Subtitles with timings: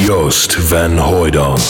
[0.00, 1.60] Joost van Hoydonk,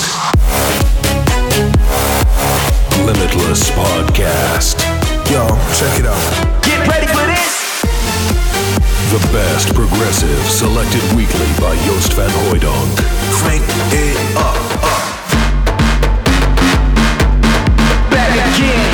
[3.05, 4.87] Limitless Podcast.
[5.31, 6.63] Yo, check it out.
[6.63, 7.83] Get ready for this!
[9.11, 12.95] The best progressive selected weekly by Joost van Hoydonk.
[13.33, 15.03] Crank it up, up.
[18.11, 18.90] Back again.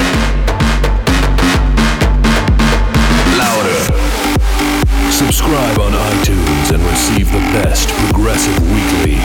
[7.16, 9.16] receive the best progressive weekly.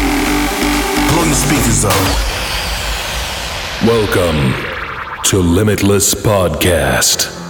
[1.10, 1.92] Blow your speakers up.
[3.86, 4.54] Welcome
[5.26, 7.41] to Limitless Podcast.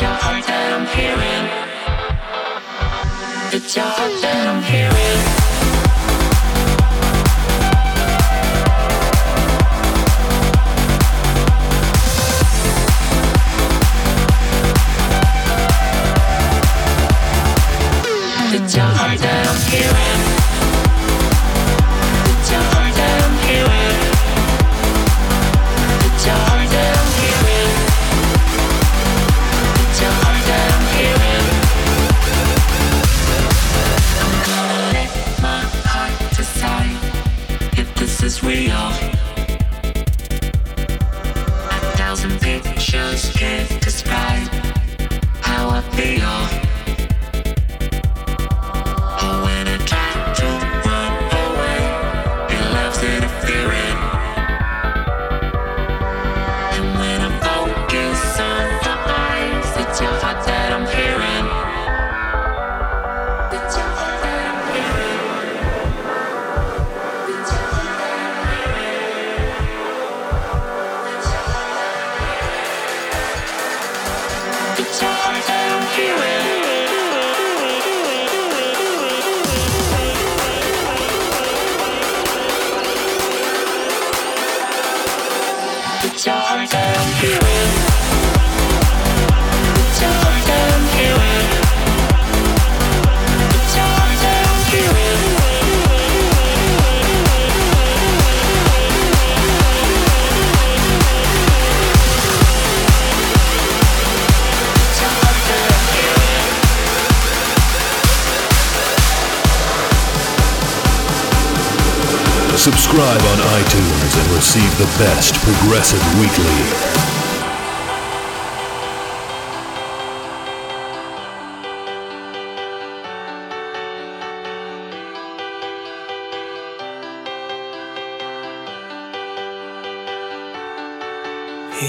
[0.00, 1.44] talk that I'm hearing.
[3.50, 4.99] The talk that I'm hearing.
[112.90, 116.58] Subscribe on iTunes and receive the best progressive weekly.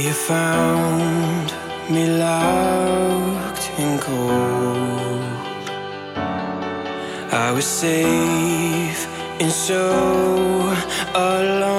[0.05, 1.51] You found
[1.89, 5.23] me locked in cold.
[7.33, 9.07] I was safe
[9.41, 10.51] in so
[11.13, 11.70] alone.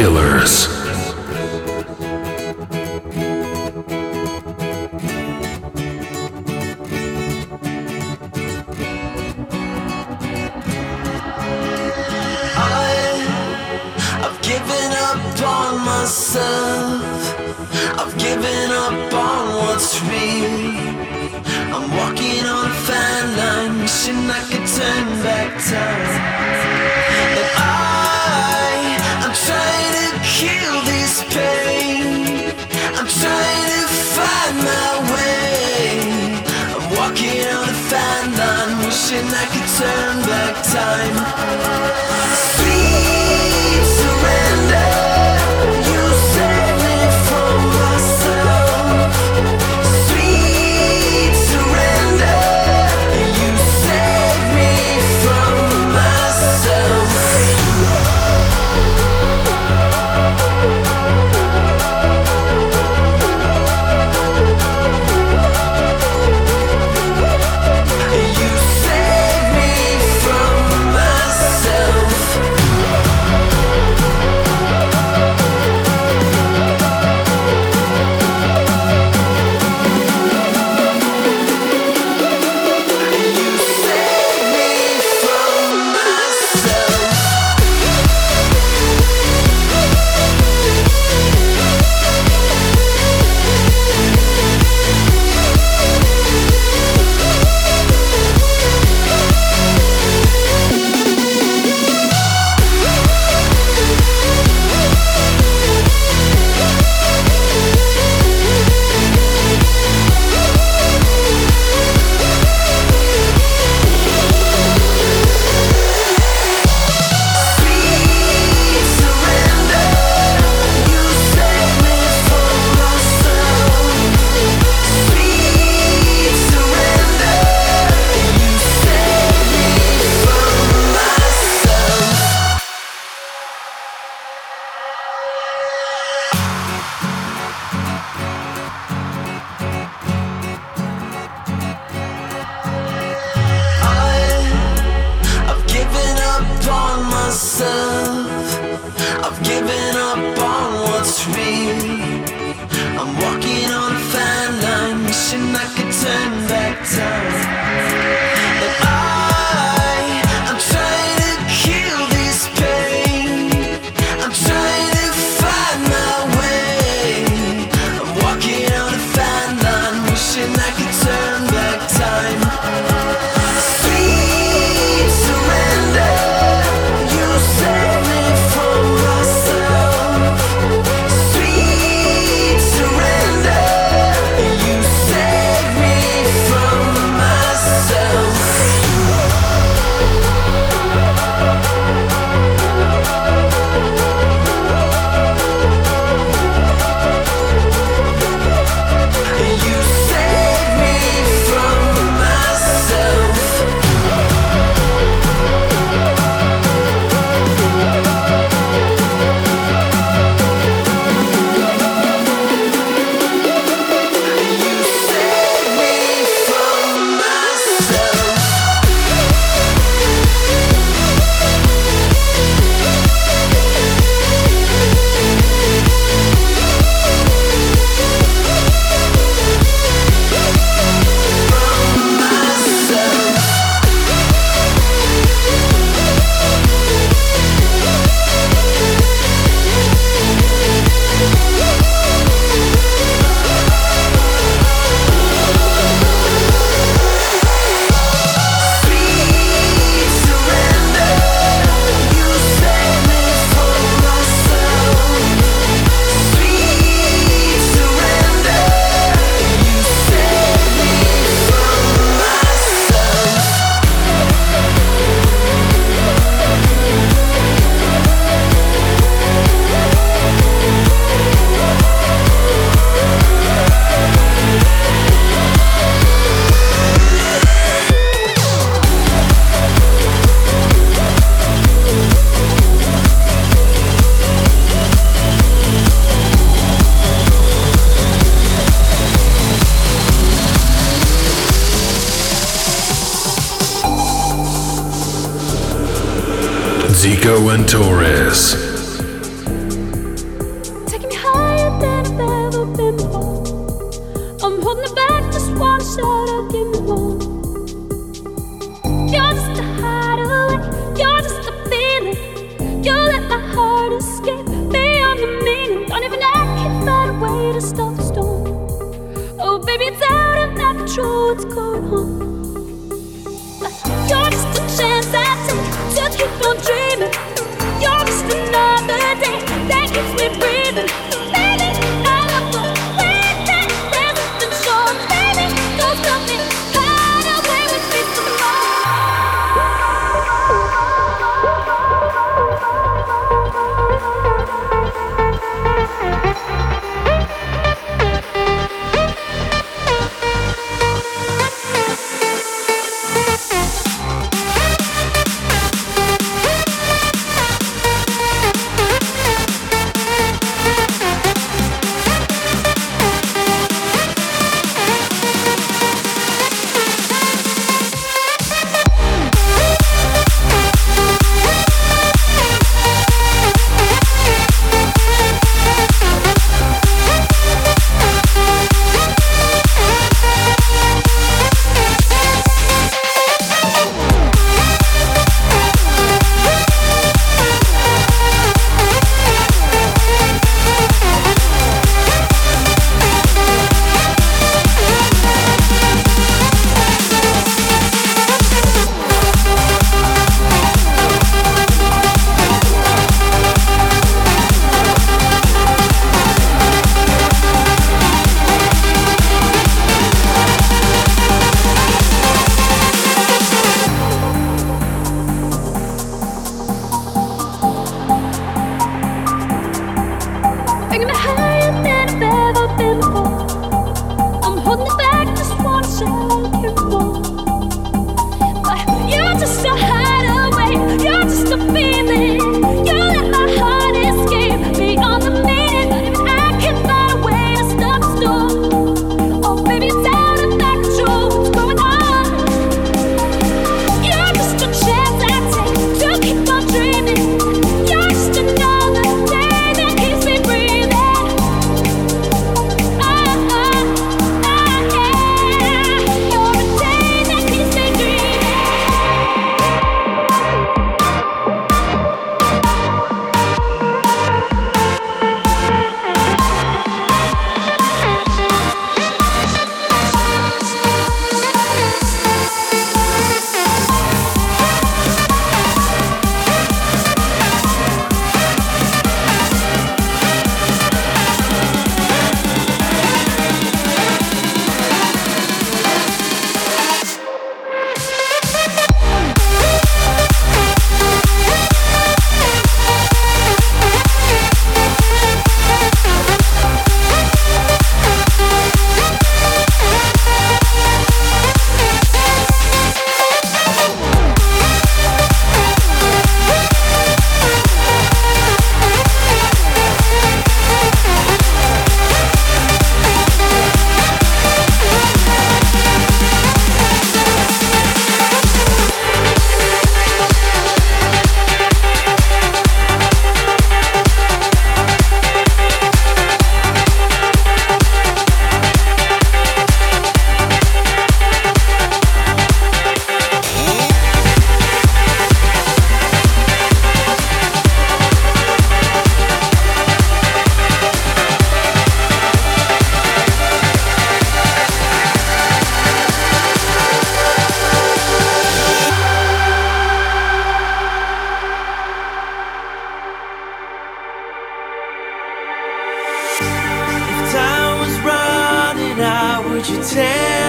[0.00, 0.79] Killers.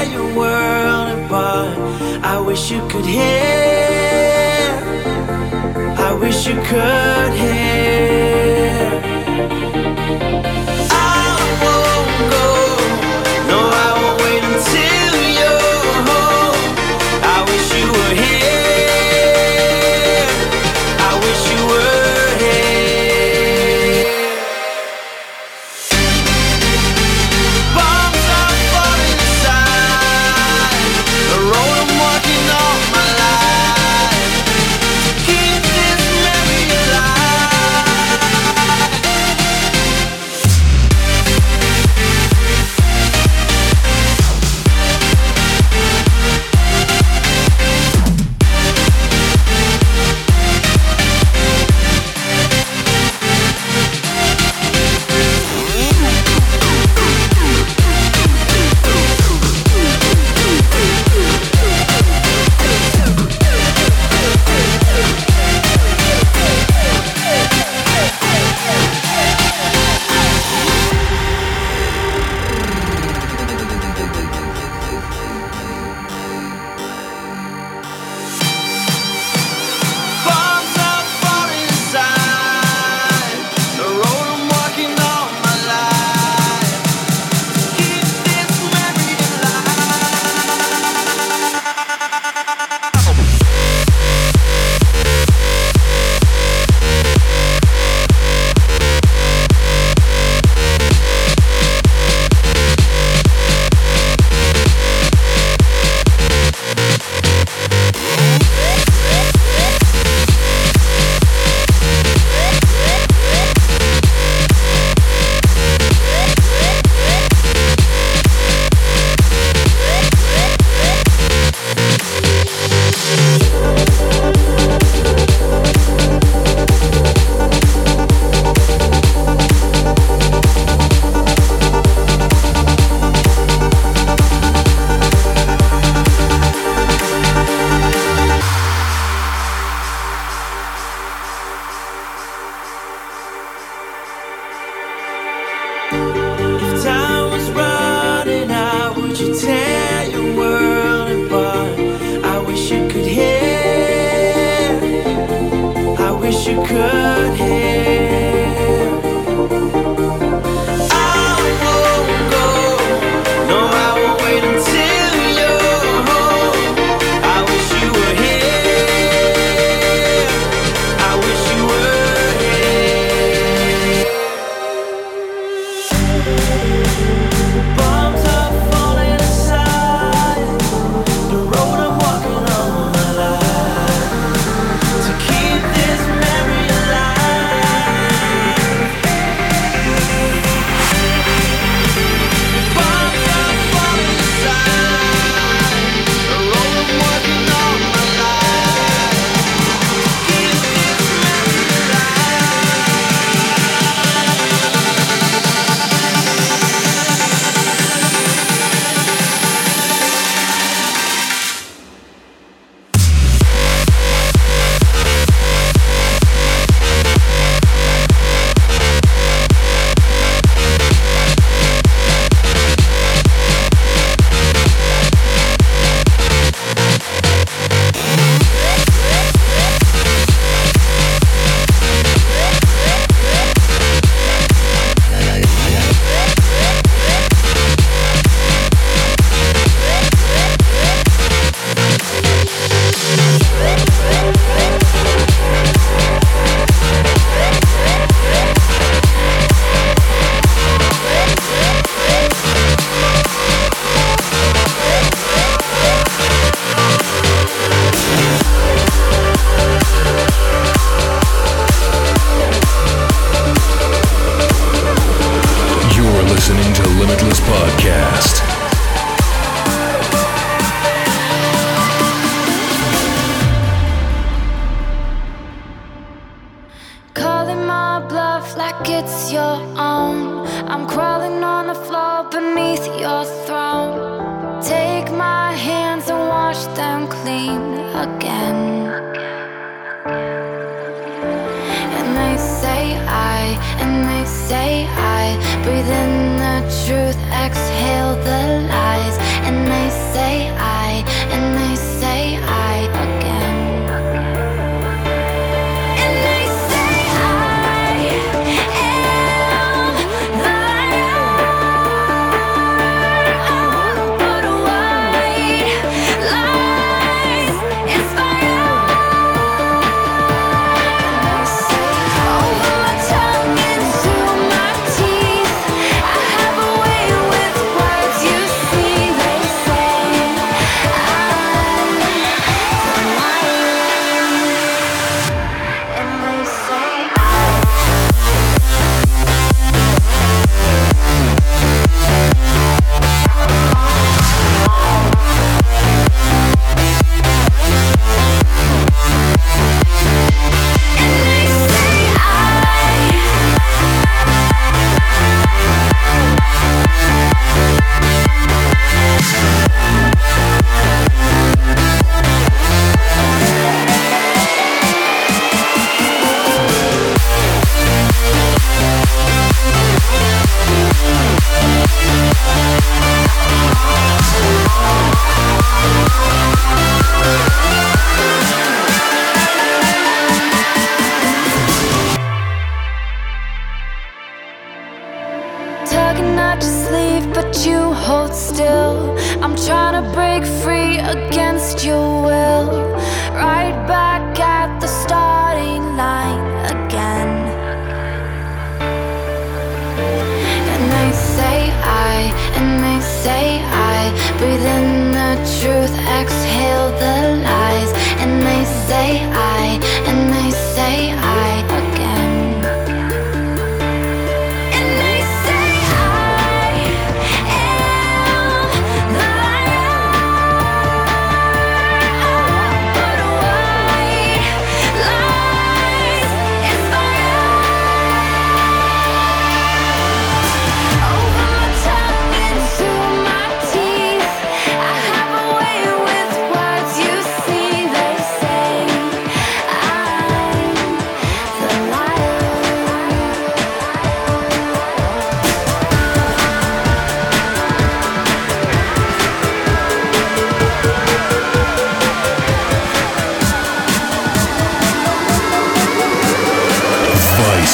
[0.03, 1.77] tear your world apart.
[2.23, 3.21] I wish you could hear.
[5.97, 8.20] I wish you could hear.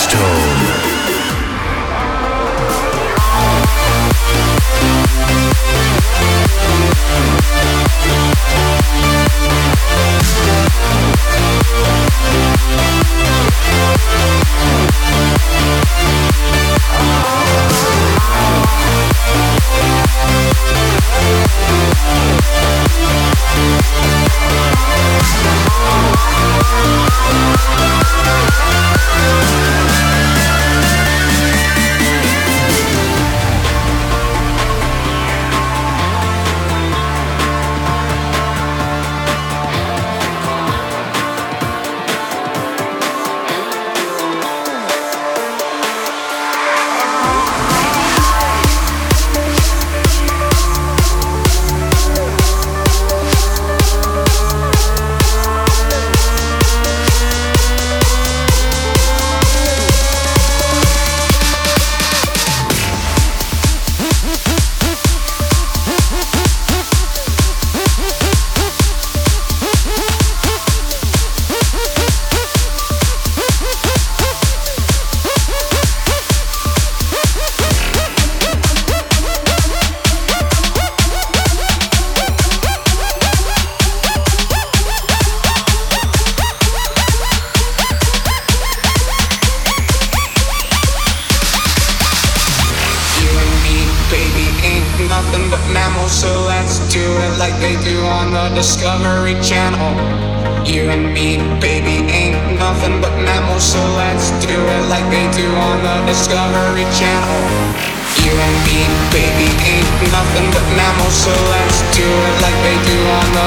[0.10, 0.66] Tone.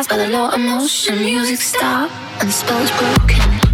[0.00, 1.18] hypnotized by the low emotion.
[1.18, 3.69] Music stop and spells broken.